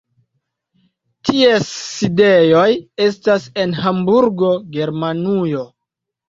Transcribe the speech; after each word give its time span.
Ties 1.29 1.67
sidejoj 1.79 2.63
estas 3.09 3.45
en 3.65 3.77
Hamburgo, 3.83 4.51
Germanujo. 4.79 5.63